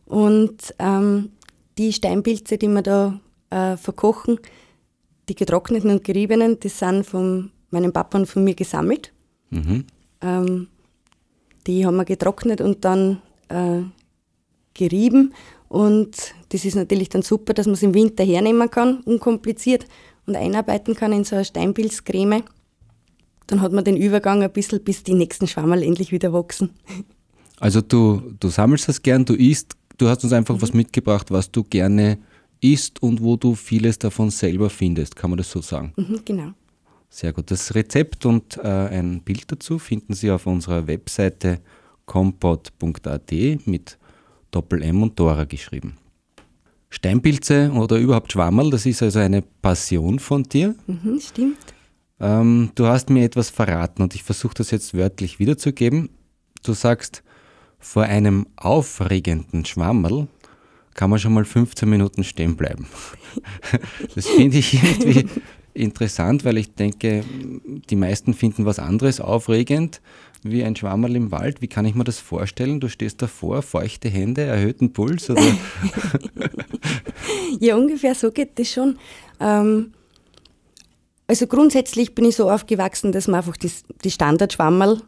Und 0.05 0.73
ähm, 0.79 1.33
die 1.77 1.91
Steinpilze, 1.91 2.57
die 2.57 2.69
wir 2.69 2.81
da 2.81 3.19
äh, 3.49 3.75
verkochen, 3.75 4.39
die 5.27 5.35
getrockneten 5.35 5.89
und 5.89 6.05
geriebenen, 6.05 6.61
die 6.61 6.69
sind 6.69 7.05
von 7.05 7.51
meinem 7.71 7.91
Papa 7.91 8.19
und 8.19 8.27
von 8.27 8.41
mir 8.41 8.55
gesammelt. 8.55 9.11
Mhm. 9.49 9.83
Ähm, 10.21 10.69
die 11.67 11.85
haben 11.85 11.97
wir 11.97 12.05
getrocknet 12.05 12.61
und 12.61 12.85
dann 12.85 13.21
äh, 13.49 13.81
gerieben. 14.77 15.33
Und 15.67 16.15
das 16.49 16.63
ist 16.63 16.75
natürlich 16.75 17.09
dann 17.09 17.23
super, 17.23 17.53
dass 17.53 17.65
man 17.65 17.73
es 17.73 17.83
im 17.83 17.93
Winter 17.93 18.23
hernehmen 18.23 18.71
kann, 18.71 19.01
unkompliziert, 19.01 19.85
und 20.27 20.35
einarbeiten 20.35 20.93
kann 20.93 21.13
in 21.13 21.23
so 21.23 21.35
eine 21.35 21.45
Steinpilzcreme. 21.45 22.43
Dann 23.47 23.61
hat 23.61 23.71
man 23.71 23.85
den 23.85 23.95
Übergang 23.95 24.43
ein 24.43 24.51
bisschen, 24.51 24.83
bis 24.83 25.03
die 25.03 25.13
nächsten 25.13 25.47
Schwammerl 25.47 25.83
endlich 25.83 26.11
wieder 26.11 26.31
wachsen. 26.33 26.69
Also 27.59 27.81
du, 27.81 28.21
du 28.39 28.49
sammelst 28.49 28.87
das 28.87 29.01
gern, 29.01 29.25
du 29.25 29.33
isst, 29.33 29.73
du 29.97 30.07
hast 30.07 30.23
uns 30.23 30.31
einfach 30.31 30.53
mhm. 30.53 30.61
was 30.61 30.73
mitgebracht, 30.75 31.31
was 31.31 31.49
du 31.49 31.63
gerne 31.63 32.19
isst 32.61 33.01
und 33.01 33.19
wo 33.23 33.35
du 33.35 33.55
vieles 33.55 33.97
davon 33.97 34.29
selber 34.29 34.69
findest, 34.69 35.15
kann 35.15 35.31
man 35.31 35.37
das 35.37 35.49
so 35.49 35.59
sagen? 35.61 35.91
Mhm, 35.95 36.19
genau. 36.23 36.51
Sehr 37.09 37.33
gut. 37.33 37.49
Das 37.49 37.73
Rezept 37.73 38.27
und 38.27 38.57
äh, 38.57 38.61
ein 38.61 39.21
Bild 39.21 39.51
dazu 39.51 39.79
finden 39.79 40.13
Sie 40.13 40.29
auf 40.29 40.45
unserer 40.45 40.85
Webseite 40.85 41.59
compot.at 42.05 43.31
mit 43.65 43.97
Doppel-M 44.57 45.03
und 45.03 45.19
Dora 45.19 45.43
geschrieben. 45.43 45.97
Steinpilze 46.89 47.71
oder 47.73 47.97
überhaupt 47.97 48.31
Schwammerl, 48.31 48.71
das 48.71 48.87
ist 48.87 49.03
also 49.03 49.19
eine 49.19 49.43
Passion 49.61 50.17
von 50.17 50.41
dir. 50.41 50.73
Mhm, 50.87 51.19
stimmt. 51.19 51.57
Ähm, 52.19 52.71
du 52.73 52.87
hast 52.87 53.11
mir 53.11 53.23
etwas 53.23 53.51
verraten 53.51 54.01
und 54.01 54.15
ich 54.15 54.23
versuche 54.23 54.55
das 54.55 54.71
jetzt 54.71 54.95
wörtlich 54.95 55.37
wiederzugeben. 55.37 56.09
Du 56.63 56.73
sagst, 56.73 57.21
vor 57.77 58.03
einem 58.03 58.47
aufregenden 58.55 59.63
Schwammerl 59.63 60.27
kann 60.95 61.11
man 61.11 61.19
schon 61.19 61.33
mal 61.33 61.45
15 61.45 61.87
Minuten 61.87 62.23
stehen 62.23 62.55
bleiben. 62.55 62.87
Das 64.15 64.25
finde 64.25 64.57
ich 64.57 64.73
irgendwie, 64.73 65.27
interessant, 65.75 66.43
weil 66.43 66.57
ich 66.57 66.73
denke, 66.73 67.23
die 67.89 67.95
meisten 67.95 68.33
finden 68.33 68.65
was 68.65 68.79
anderes 68.79 69.21
aufregend 69.21 70.01
wie 70.43 70.63
ein 70.63 70.75
Schwammerl 70.75 71.15
im 71.15 71.31
Wald. 71.31 71.61
Wie 71.61 71.67
kann 71.67 71.85
ich 71.85 71.95
mir 71.95 72.03
das 72.03 72.19
vorstellen? 72.19 72.79
Du 72.79 72.89
stehst 72.89 73.21
davor, 73.21 73.61
feuchte 73.61 74.09
Hände, 74.09 74.43
erhöhten 74.43 74.93
Puls? 74.93 75.29
Oder? 75.29 75.41
ja, 77.59 77.75
ungefähr 77.75 78.15
so 78.15 78.31
geht 78.31 78.57
das 78.59 78.71
schon. 78.71 78.97
Ähm, 79.39 79.93
also 81.27 81.47
grundsätzlich 81.47 82.15
bin 82.15 82.25
ich 82.25 82.35
so 82.35 82.49
aufgewachsen, 82.49 83.11
dass 83.11 83.27
man 83.27 83.39
einfach 83.39 83.57
die, 83.57 83.71
die 84.03 84.11
Standardschwammerl, 84.11 85.01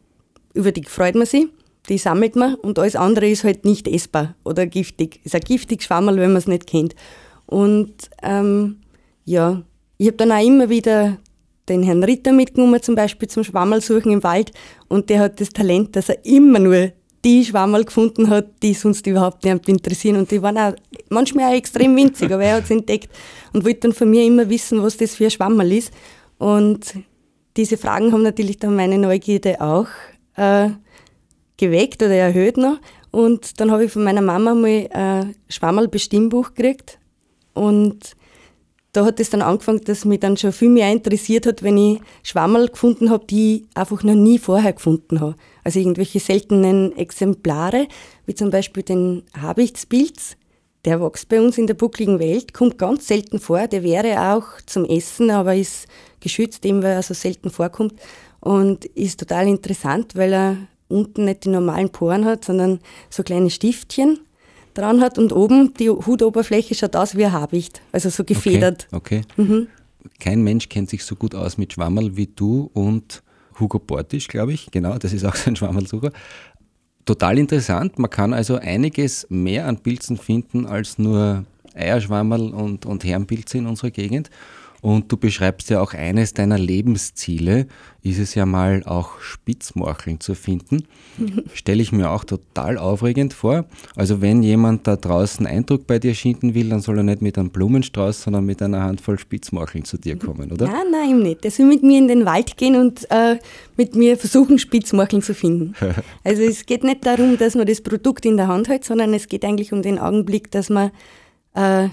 über 0.54 0.72
die 0.72 0.84
freut 0.84 1.16
man 1.16 1.26
sich, 1.26 1.48
die 1.88 1.98
sammelt 1.98 2.36
man 2.36 2.56
und 2.56 2.78
alles 2.78 2.96
andere 2.96 3.30
ist 3.30 3.44
halt 3.44 3.66
nicht 3.66 3.88
essbar 3.88 4.36
oder 4.44 4.68
giftig. 4.68 5.22
Ist 5.24 5.36
ein 5.36 5.42
giftiges 5.42 5.86
Schwammerl, 5.86 6.18
wenn 6.18 6.32
man 6.32 6.38
es 6.38 6.48
nicht 6.48 6.68
kennt. 6.68 6.96
Und 7.46 7.94
ähm, 8.22 8.82
ja, 9.26 9.64
ich 9.98 10.08
habe 10.08 10.18
dann 10.18 10.32
auch 10.32 10.46
immer 10.46 10.70
wieder 10.70 11.18
den 11.70 11.84
Herrn 11.84 12.04
Ritter 12.04 12.32
mitgenommen, 12.32 12.82
zum 12.82 12.96
Beispiel 12.96 13.28
zum 13.28 13.44
Schwammerlsuchen 13.44 14.12
im 14.12 14.24
Wald. 14.24 14.52
Und 14.88 15.10
der 15.10 15.20
hat 15.20 15.40
das 15.40 15.50
Talent, 15.50 15.96
dass 15.96 16.10
er 16.10 16.26
immer 16.26 16.60
nur 16.60 16.92
die 17.24 17.44
Schwammerl 17.44 17.86
gefunden 17.86 18.30
hat, 18.30 18.48
die 18.64 18.74
sonst 18.74 19.06
überhaupt 19.08 19.44
nicht 19.44 19.68
interessieren. 19.68 20.18
Und 20.18 20.32
die 20.32 20.42
waren 20.42 20.58
auch 20.58 20.74
manchmal 21.10 21.52
auch 21.52 21.58
extrem 21.58 21.96
winzig, 21.96 22.32
aber 22.32 22.44
er 22.44 22.56
hat 22.56 22.64
es 22.64 22.72
entdeckt 22.72 23.10
und 23.54 23.66
wollte 23.66 23.82
dann 23.82 23.94
von 23.94 24.10
mir 24.10 24.26
immer 24.26 24.50
wissen, 24.50 24.82
was 24.82 24.98
das 24.98 25.16
für 25.16 25.26
ein 25.26 25.32
Schwammerl 25.32 25.72
ist. 25.72 25.92
Und 26.38 26.94
diese 27.58 27.78
Fragen 27.78 28.14
haben 28.14 28.24
natürlich 28.24 28.58
dann 28.58 28.76
meine 28.76 28.98
Neugierde 28.98 29.60
auch 29.60 29.88
äh, 30.36 30.70
geweckt 31.58 32.02
oder 32.02 32.16
erhöht 32.16 32.58
noch. 32.58 32.78
Und 33.12 33.60
dann 33.60 33.72
habe 33.72 33.86
ich 33.86 33.92
von 33.92 34.04
meiner 34.04 34.22
Mama 34.22 34.54
mal 34.54 34.88
ein 34.92 35.36
Schwammerl-Bestimmbuch 35.50 36.54
gekriegt. 36.54 37.00
Und 37.54 38.16
da 38.92 39.06
hat 39.06 39.20
es 39.20 39.30
dann 39.30 39.42
angefangen, 39.42 39.82
dass 39.84 40.06
mich 40.06 40.20
dann 40.20 40.38
schon 40.38 40.52
viel 40.52 40.70
mehr 40.70 40.92
interessiert 40.92 41.46
hat, 41.46 41.62
wenn 41.62 41.78
ich 41.78 42.02
Schwammerl 42.24 42.70
gefunden 42.70 43.10
habe, 43.10 43.26
die 43.26 43.56
ich 43.56 43.78
einfach 43.78 44.04
noch 44.04 44.16
nie 44.16 44.40
vorher 44.40 44.74
gefunden 44.74 45.20
habe. 45.20 45.36
Also 45.64 45.80
irgendwelche 45.80 46.20
seltenen 46.20 46.98
Exemplare, 46.98 47.88
wie 48.26 48.36
zum 48.36 48.50
Beispiel 48.50 48.84
den 48.84 49.24
Habichtspilz. 49.40 50.38
Der 50.86 51.02
wächst 51.02 51.30
bei 51.30 51.42
uns 51.42 51.58
in 51.58 51.68
der 51.68 51.74
buckligen 51.74 52.20
Welt, 52.20 52.54
kommt 52.54 52.78
ganz 52.78 53.08
selten 53.08 53.40
vor. 53.40 53.68
Der 53.68 53.84
wäre 53.84 54.34
auch 54.34 54.46
zum 54.66 54.86
Essen, 54.86 55.30
aber 55.30 55.56
ist 55.56 55.88
geschützt, 56.20 56.66
eben 56.66 56.82
weil 56.82 56.94
er 56.94 57.04
so 57.04 57.14
selten 57.14 57.52
vorkommt. 57.52 57.94
Und 58.40 58.86
ist 58.86 59.20
total 59.20 59.48
interessant, 59.48 60.16
weil 60.16 60.34
er 60.34 60.58
unten 60.88 61.26
nicht 61.26 61.44
die 61.44 61.50
normalen 61.50 61.90
Poren 61.90 62.26
hat, 62.26 62.46
sondern 62.46 62.80
so 63.10 63.22
kleine 63.22 63.50
Stiftchen 63.50 64.20
dran 64.80 65.02
hat 65.02 65.18
und 65.18 65.34
oben 65.34 65.74
die 65.74 65.90
Hutoberfläche 65.90 66.76
schaut 66.76 66.96
aus 66.96 67.16
wie 67.16 67.26
ein 67.26 67.34
Habicht, 67.34 67.82
also 67.92 68.10
so 68.10 68.24
gefedert. 68.24 68.88
Okay. 68.92 69.22
okay. 69.38 69.44
Mhm. 69.44 69.68
Kein 70.20 70.42
Mensch 70.42 70.70
kennt 70.70 70.90
sich 70.90 71.04
so 71.04 71.16
gut 71.16 71.36
aus 71.36 71.58
mit 71.58 71.74
Schwammerl 71.74 72.16
wie 72.16 72.28
du 72.28 72.70
und 72.74 73.22
Hugo 73.60 73.80
Portisch, 73.80 74.28
glaube 74.28 74.54
ich. 74.54 74.72
Genau, 74.72 74.98
das 74.98 75.14
ist 75.14 75.26
auch 75.26 75.36
sein 75.36 75.56
Schwammerlsucher. 75.56 76.12
Total 77.06 77.38
interessant. 77.38 77.98
Man 78.00 78.10
kann 78.10 78.34
also 78.34 78.56
einiges 78.56 79.26
mehr 79.30 79.68
an 79.68 79.80
Pilzen 79.80 80.18
finden 80.18 80.66
als 80.66 80.98
nur 80.98 81.46
Eierschwammerl 81.74 82.54
und, 82.54 82.86
und 82.86 83.04
Herrenpilze 83.04 83.58
in 83.58 83.68
unserer 83.68 83.92
Gegend. 83.92 84.30
Und 84.82 85.12
du 85.12 85.18
beschreibst 85.18 85.70
ja 85.70 85.82
auch 85.82 85.94
eines 85.94 86.34
deiner 86.34 86.58
Lebensziele, 86.58 87.68
ist 88.02 88.20
es 88.20 88.34
ja 88.34 88.46
mal 88.46 88.84
auch 88.86 89.20
Spitzmorcheln 89.20 90.22
zu 90.22 90.36
finden. 90.36 90.86
Stelle 91.54 91.82
ich 91.82 91.92
mir 91.92 92.12
auch 92.12 92.24
total 92.24 92.78
aufregend 92.78 93.34
vor. 93.34 93.66
Also 93.96 94.22
wenn 94.22 94.42
jemand 94.42 94.88
da 94.88 94.96
draußen 94.96 95.46
Eindruck 95.46 95.86
bei 95.86 96.00
dir 96.00 96.16
schinden 96.16 96.54
will, 96.54 96.70
dann 96.70 96.80
soll 96.80 96.98
er 96.98 97.04
nicht 97.04 97.22
mit 97.22 97.38
einem 97.38 97.50
Blumenstrauß, 97.50 98.22
sondern 98.22 98.46
mit 98.46 98.62
einer 98.62 98.82
Handvoll 98.82 99.20
Spitzmorcheln 99.20 99.84
zu 99.84 99.98
dir 99.98 100.18
kommen, 100.18 100.52
oder? 100.52 100.68
Nein, 100.68 100.92
nein, 100.92 101.20
nicht. 101.20 101.44
Er 101.44 101.52
soll 101.52 101.66
mit 101.66 101.84
mir 101.84 101.98
in 101.98 102.08
den 102.08 102.26
Wald 102.26 102.56
gehen 102.56 102.76
und 102.78 103.06
äh, 103.12 103.38
mit 103.76 103.96
mir 103.96 104.18
versuchen, 104.18 104.60
Spitzmorcheln 104.60 105.22
zu 105.22 105.34
finden. 105.34 105.76
also 106.24 106.42
es 106.42 106.66
geht 106.66 106.84
nicht 106.86 107.06
darum, 107.06 107.38
dass 107.38 107.56
man 107.56 107.68
das 107.68 107.82
Produkt 107.82 108.26
in 108.26 108.38
der 108.38 108.48
Hand 108.48 108.70
hat, 108.70 108.86
sondern 108.86 109.14
es 109.14 109.28
geht 109.28 109.44
eigentlich 109.44 109.74
um 109.74 109.82
den 109.82 110.00
Augenblick, 110.00 110.52
dass 110.52 110.70
man 110.70 110.92
äh, 111.54 111.90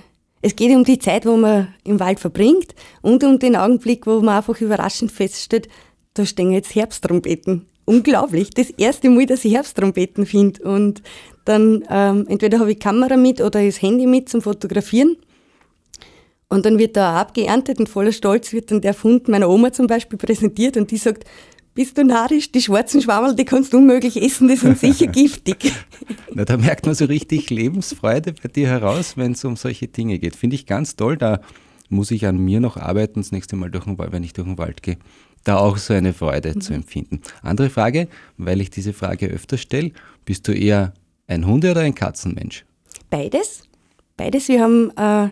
es 0.47 0.55
geht 0.55 0.73
um 0.77 0.85
die 0.85 1.01
Zeit, 1.01 1.27
wo 1.27 1.37
man 1.37 1.75
im 1.83 1.99
Wald 1.99 2.21
verbringt 2.21 2.73
und 3.03 3.25
um 3.25 3.41
den 3.41 3.57
Augenblick, 3.57 4.07
wo 4.07 4.21
man 4.21 4.37
einfach 4.37 4.61
überraschend 4.61 5.11
feststellt, 5.11 5.69
da 6.15 6.25
stehen 6.25 6.53
jetzt 6.53 6.73
Herbsttrompeten. 6.77 7.67
Unglaublich. 7.85 8.51
Das 8.51 8.71
erste 8.71 9.11
Mal, 9.11 9.27
dass 9.27 9.45
ich 9.45 9.55
Herbsttrompeten 9.55 10.25
finde. 10.25 10.63
Und 10.63 11.03
dann 11.45 11.85
ähm, 11.91 12.27
entweder 12.29 12.61
habe 12.61 12.71
ich 12.71 12.79
Kamera 12.79 13.17
mit 13.17 13.41
oder 13.41 13.65
das 13.65 13.83
Handy 13.83 14.07
mit 14.07 14.29
zum 14.29 14.41
Fotografieren. 14.41 15.17
Und 16.49 16.65
dann 16.65 16.79
wird 16.79 16.97
da 16.97 17.21
abgeerntet 17.21 17.81
und 17.81 17.89
voller 17.89 18.13
Stolz 18.13 18.53
wird 18.53 18.71
dann 18.71 18.81
der 18.81 18.95
Fund 18.95 19.27
meiner 19.27 19.49
Oma 19.49 19.73
zum 19.73 19.89
Beispiel 19.89 20.17
präsentiert 20.17 20.77
und 20.77 20.93
die 20.93 20.97
sagt, 20.97 21.25
bist 21.77 21.97
du 21.99 22.05
narrisch? 22.05 22.51
Die 22.51 22.63
schwarzen 22.63 23.01
Schwammerl, 23.01 23.37
die 23.37 23.45
kannst 23.45 23.73
du 23.73 23.77
unmöglich 23.77 24.21
essen, 24.21 24.49
die 24.49 24.57
sind 24.57 24.79
sicher 24.79 25.07
giftig. 25.13 25.73
Na, 26.35 26.45
da 26.45 26.57
merkt 26.57 26.87
man 26.87 26.95
so 26.95 27.05
richtig 27.05 27.51
Lebensfreude 27.51 28.33
bei 28.33 28.49
dir 28.49 28.67
heraus, 28.67 29.17
wenn 29.17 29.33
es 29.33 29.45
um 29.45 29.57
solche 29.57 29.87
Dinge 29.87 30.19
geht. 30.19 30.35
Finde 30.35 30.57
ich 30.57 30.67
ganz 30.67 30.97
toll. 30.97 31.17
Da 31.17 31.41
muss 31.91 32.11
ich 32.11 32.27
an 32.27 32.39
mir 32.39 32.61
noch 32.61 32.79
arbeiten, 32.79 33.21
das 33.21 33.31
nächste 33.31 33.57
Mal 33.57 33.71
durch 33.71 33.85
den 33.85 33.99
Wald, 33.99 34.11
wenn 34.11 34.25
ich 34.25 34.33
durch 34.33 34.49
den 34.49 34.59
Wald 34.59 34.83
gehe, 34.83 34.97
da 35.45 35.59
auch 35.59 35.77
so 35.77 35.93
eine 35.93 36.15
Freude 36.15 36.55
mhm. 36.55 36.61
zu 36.63 36.73
empfinden. 36.73 37.21
Andere 37.43 37.69
Frage, 37.69 38.09
weil 38.39 38.61
ich 38.63 38.71
diese 38.71 38.95
Frage 38.95 39.29
öfter 39.29 39.59
stelle, 39.59 39.93
bist 40.25 40.49
du 40.49 40.53
eher 40.53 40.95
ein 41.29 41.47
Hunde- 41.47 41.71
oder 41.71 41.83
ein 41.83 41.95
Katzenmensch? 41.95 42.65
Beides. 43.11 43.65
Beides. 44.17 44.49
Wir 44.49 44.63
haben 44.63 44.91
äh, 44.97 45.29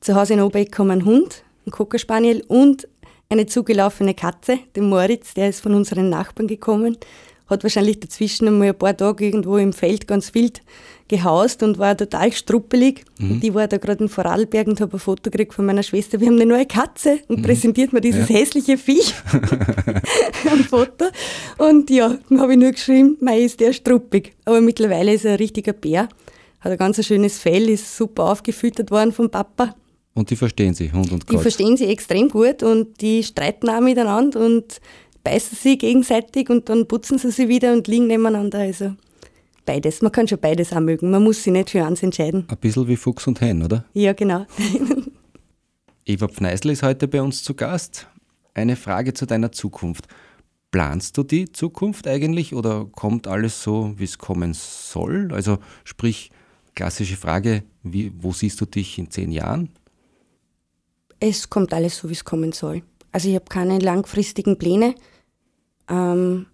zu 0.00 0.16
Hause 0.16 0.34
in 0.34 0.40
Obeck 0.40 0.78
einen 0.80 1.04
Hund, 1.04 1.44
einen 1.64 1.72
Cocker 1.72 2.00
Spaniel 2.00 2.44
und 2.48 2.88
eine 3.28 3.46
zugelaufene 3.46 4.14
Katze, 4.14 4.58
den 4.74 4.88
Moritz, 4.88 5.34
der 5.34 5.48
ist 5.48 5.60
von 5.60 5.74
unseren 5.74 6.08
Nachbarn 6.08 6.46
gekommen, 6.46 6.96
hat 7.48 7.62
wahrscheinlich 7.62 8.00
dazwischen 8.00 8.48
einmal 8.48 8.68
ein 8.68 8.78
paar 8.78 8.96
Tage 8.96 9.24
irgendwo 9.24 9.56
im 9.56 9.72
Feld 9.72 10.08
ganz 10.08 10.34
wild 10.34 10.62
gehaust 11.08 11.62
und 11.62 11.78
war 11.78 11.96
total 11.96 12.32
struppelig. 12.32 13.04
Mhm. 13.18 13.40
Die 13.40 13.54
war 13.54 13.68
da 13.68 13.78
gerade 13.78 14.04
in 14.04 14.08
Vorarlberg 14.08 14.66
und 14.66 14.80
habe 14.80 14.96
ein 14.96 14.98
Foto 14.98 15.30
gekriegt 15.30 15.54
von 15.54 15.64
meiner 15.64 15.84
Schwester. 15.84 16.20
Wir 16.20 16.26
haben 16.26 16.34
eine 16.34 16.46
neue 16.46 16.66
Katze 16.66 17.20
und 17.28 17.38
mhm. 17.38 17.42
präsentiert 17.42 17.92
mir 17.92 18.00
dieses 18.00 18.28
ja. 18.28 18.36
hässliche 18.36 18.76
Viech 18.76 19.14
am 20.50 20.64
Foto. 20.64 21.06
Und 21.58 21.90
ja, 21.90 22.18
dann 22.28 22.40
habe 22.40 22.54
ich 22.54 22.58
nur 22.58 22.72
geschrieben, 22.72 23.16
mei 23.20 23.40
ist 23.40 23.60
der 23.60 23.72
struppig. 23.72 24.34
Aber 24.44 24.60
mittlerweile 24.60 25.14
ist 25.14 25.24
er 25.24 25.32
ein 25.32 25.38
richtiger 25.38 25.72
Bär. 25.72 26.08
Hat 26.60 26.72
ein 26.72 26.78
ganz 26.78 27.04
schönes 27.04 27.38
Fell, 27.38 27.68
ist 27.68 27.96
super 27.96 28.24
aufgefüttert 28.24 28.90
worden 28.90 29.12
vom 29.12 29.30
Papa. 29.30 29.76
Und 30.16 30.30
die 30.30 30.36
verstehen 30.36 30.72
sich, 30.72 30.94
Hund 30.94 31.12
und 31.12 31.26
Katze? 31.26 31.36
Die 31.36 31.42
verstehen 31.42 31.76
sich 31.76 31.90
extrem 31.90 32.30
gut 32.30 32.62
und 32.62 33.02
die 33.02 33.22
streiten 33.22 33.68
auch 33.68 33.82
miteinander 33.82 34.40
und 34.40 34.80
beißen 35.22 35.58
sich 35.58 35.78
gegenseitig 35.78 36.48
und 36.48 36.70
dann 36.70 36.88
putzen 36.88 37.18
sie 37.18 37.30
sich 37.30 37.48
wieder 37.48 37.74
und 37.74 37.86
liegen 37.86 38.06
nebeneinander. 38.06 38.60
Also 38.60 38.94
beides. 39.66 40.00
Man 40.00 40.12
kann 40.12 40.26
schon 40.26 40.40
beides 40.40 40.72
auch 40.72 40.80
mögen. 40.80 41.10
Man 41.10 41.22
muss 41.22 41.42
sich 41.42 41.52
nicht 41.52 41.68
für 41.68 41.84
eins 41.84 42.02
entscheiden. 42.02 42.46
Ein 42.48 42.56
bisschen 42.56 42.88
wie 42.88 42.96
Fuchs 42.96 43.26
und 43.26 43.42
Hen, 43.42 43.62
oder? 43.62 43.84
Ja, 43.92 44.14
genau. 44.14 44.46
Eva 46.06 46.28
Pfneisel 46.28 46.70
ist 46.70 46.82
heute 46.82 47.08
bei 47.08 47.20
uns 47.20 47.42
zu 47.42 47.52
Gast. 47.52 48.06
Eine 48.54 48.76
Frage 48.76 49.12
zu 49.12 49.26
deiner 49.26 49.52
Zukunft. 49.52 50.08
Planst 50.70 51.18
du 51.18 51.24
die 51.24 51.52
Zukunft 51.52 52.08
eigentlich 52.08 52.54
oder 52.54 52.86
kommt 52.86 53.26
alles 53.26 53.62
so, 53.62 53.92
wie 53.98 54.04
es 54.04 54.16
kommen 54.16 54.54
soll? 54.54 55.28
Also 55.30 55.58
sprich, 55.84 56.30
klassische 56.74 57.18
Frage, 57.18 57.64
wie, 57.82 58.12
wo 58.18 58.32
siehst 58.32 58.58
du 58.62 58.64
dich 58.64 58.98
in 58.98 59.10
zehn 59.10 59.30
Jahren? 59.30 59.68
Es 61.20 61.50
kommt 61.50 61.72
alles 61.72 61.98
so, 61.98 62.08
wie 62.08 62.14
es 62.14 62.24
kommen 62.24 62.52
soll. 62.52 62.82
Also 63.12 63.28
ich 63.28 63.34
habe 63.34 63.46
keine 63.46 63.78
langfristigen 63.78 64.58
Pläne. 64.58 64.94
Ähm, 65.88 66.46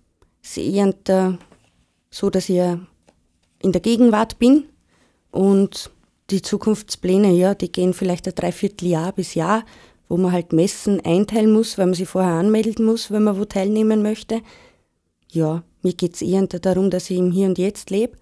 ist 0.43 0.59
eher 0.59 0.95
so, 2.11 2.31
dass 2.31 2.49
ich 2.49 2.59
in 2.59 3.73
der 3.73 3.81
Gegenwart 3.81 4.39
bin 4.39 4.65
und 5.31 5.91
die 6.31 6.43
Zukunftspläne, 6.43 7.33
ja, 7.33 7.55
die 7.55 7.71
gehen 7.71 7.95
vielleicht 7.95 8.27
ein 8.27 8.35
Dreivierteljahr 8.35 9.13
bis 9.13 9.35
Jahr, 9.35 9.65
wo 10.09 10.17
man 10.17 10.33
halt 10.33 10.53
Messen 10.53 11.01
einteilen 11.05 11.53
muss, 11.53 11.79
weil 11.79 11.87
man 11.87 11.95
sich 11.95 12.09
vorher 12.09 12.35
anmelden 12.35 12.85
muss, 12.85 13.11
wenn 13.11 13.25
man 13.25 13.39
wo 13.39 13.45
teilnehmen 13.45 14.03
möchte. 14.03 14.41
Ja, 15.31 15.63
mir 15.83 15.95
geht 15.95 16.15
es 16.15 16.23
eher 16.23 16.47
darum, 16.47 16.91
dass 16.91 17.11
ich 17.11 17.19
im 17.19 17.33
Hier 17.33 17.49
und 17.49 17.59
Jetzt 17.59 17.91
lebe, 17.91 18.19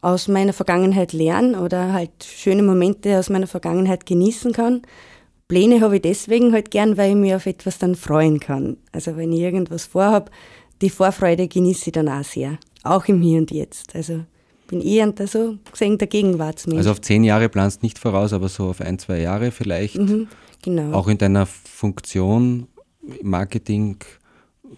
aus 0.00 0.28
meiner 0.28 0.52
Vergangenheit 0.52 1.12
lernen 1.12 1.54
oder 1.54 1.92
halt 1.92 2.24
schöne 2.24 2.62
Momente 2.62 3.18
aus 3.18 3.28
meiner 3.28 3.46
Vergangenheit 3.46 4.06
genießen 4.06 4.52
kann 4.52 4.82
Pläne 5.48 5.80
habe 5.80 5.96
ich 5.96 6.02
deswegen 6.02 6.52
halt 6.52 6.70
gern, 6.70 6.96
weil 6.96 7.10
ich 7.10 7.16
mich 7.16 7.34
auf 7.34 7.46
etwas 7.46 7.78
dann 7.78 7.94
freuen 7.94 8.40
kann. 8.40 8.76
Also 8.92 9.16
wenn 9.16 9.32
ich 9.32 9.40
irgendwas 9.40 9.86
vorhabe, 9.86 10.30
die 10.82 10.90
Vorfreude 10.90 11.46
genieße 11.46 11.86
ich 11.86 11.92
dann 11.92 12.08
auch 12.08 12.24
sehr. 12.24 12.58
Auch 12.82 13.06
im 13.06 13.22
Hier 13.22 13.38
und 13.38 13.50
Jetzt. 13.50 13.94
Also 13.94 14.24
bin 14.66 14.80
eher 14.80 15.06
da 15.12 15.26
so 15.26 15.56
gesehen 15.70 15.98
der 15.98 16.08
Gegenwartsmensch. 16.08 16.78
Also 16.78 16.90
auf 16.90 17.00
zehn 17.00 17.22
Jahre 17.22 17.48
planst 17.48 17.82
nicht 17.84 17.98
voraus, 17.98 18.32
aber 18.32 18.48
so 18.48 18.64
auf 18.64 18.80
ein, 18.80 18.98
zwei 18.98 19.20
Jahre 19.20 19.52
vielleicht. 19.52 19.96
Mhm, 19.96 20.26
genau. 20.62 20.92
Auch 20.92 21.06
in 21.06 21.18
deiner 21.18 21.46
Funktion, 21.46 22.66
Marketing, 23.22 23.98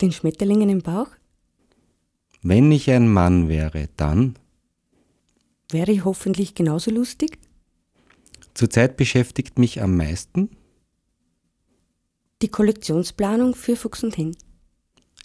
Den 0.00 0.12
Schmetterlingen 0.12 0.68
im 0.68 0.82
Bauch? 0.82 1.08
Wenn 2.42 2.70
ich 2.70 2.88
ein 2.92 3.08
Mann 3.08 3.48
wäre, 3.48 3.88
dann? 3.96 4.36
Wäre 5.72 5.90
ich 5.90 6.04
hoffentlich 6.04 6.54
genauso 6.54 6.92
lustig? 6.92 7.36
Zurzeit 8.54 8.96
beschäftigt 8.96 9.58
mich 9.58 9.82
am 9.82 9.96
meisten 9.96 10.50
die 12.42 12.48
Kollektionsplanung 12.48 13.56
für 13.56 13.74
Fuchs 13.74 14.04
und 14.04 14.16
Hen. 14.16 14.36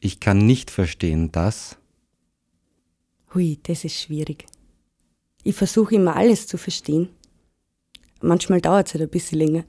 Ich 0.01 0.19
kann 0.19 0.39
nicht 0.39 0.71
verstehen, 0.71 1.31
dass. 1.31 1.77
Hui, 3.33 3.59
das 3.63 3.83
ist 3.83 3.99
schwierig. 3.99 4.45
Ich 5.43 5.55
versuche 5.55 5.95
immer 5.95 6.15
alles 6.15 6.47
zu 6.47 6.57
verstehen. 6.57 7.09
Manchmal 8.21 8.61
dauert 8.61 8.87
es 8.87 8.93
halt 8.93 9.03
ein 9.03 9.09
bisschen 9.09 9.39
länger. 9.39 9.65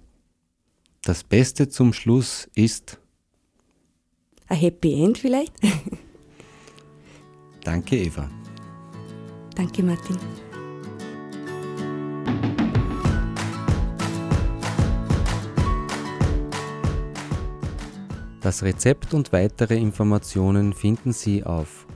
Das 1.02 1.24
Beste 1.24 1.68
zum 1.68 1.92
Schluss 1.92 2.48
ist. 2.54 3.00
Ein 4.46 4.58
Happy 4.58 5.02
End 5.02 5.18
vielleicht? 5.18 5.54
Danke, 7.64 7.96
Eva. 7.96 8.30
Danke, 9.56 9.82
Martin. 9.82 10.18
Das 18.40 18.62
Rezept 18.62 19.14
und 19.14 19.32
weitere 19.32 19.78
Informationen 19.78 20.74
finden 20.74 21.14
Sie 21.14 21.44
auf 21.44 21.86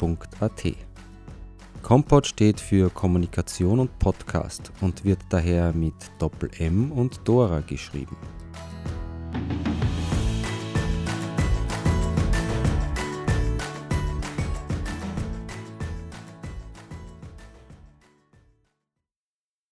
compot.at. 0.00 0.76
Compot 1.82 2.26
steht 2.26 2.58
für 2.58 2.88
Kommunikation 2.88 3.80
und 3.80 3.98
Podcast 3.98 4.72
und 4.80 5.04
wird 5.04 5.18
daher 5.28 5.74
mit 5.74 5.92
Doppel 6.18 6.50
M 6.58 6.90
und 6.90 7.20
Dora 7.24 7.60
geschrieben. 7.60 8.16